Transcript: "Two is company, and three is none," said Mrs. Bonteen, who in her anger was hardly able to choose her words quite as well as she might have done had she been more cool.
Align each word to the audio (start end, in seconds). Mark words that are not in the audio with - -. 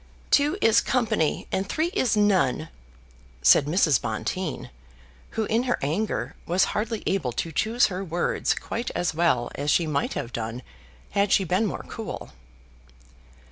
"Two 0.31 0.57
is 0.63 0.81
company, 0.81 1.45
and 1.51 1.69
three 1.69 1.89
is 1.89 2.17
none," 2.17 2.69
said 3.43 3.67
Mrs. 3.67 4.01
Bonteen, 4.01 4.71
who 5.37 5.45
in 5.45 5.65
her 5.69 5.77
anger 5.83 6.33
was 6.47 6.63
hardly 6.73 7.03
able 7.05 7.31
to 7.33 7.51
choose 7.51 7.85
her 7.85 8.03
words 8.03 8.55
quite 8.55 8.89
as 8.95 9.13
well 9.13 9.51
as 9.53 9.69
she 9.69 9.85
might 9.85 10.15
have 10.15 10.33
done 10.33 10.63
had 11.11 11.31
she 11.31 11.43
been 11.43 11.67
more 11.67 11.85
cool. 11.87 12.31